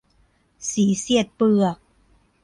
[0.71, 1.77] สีเสียดเปลือก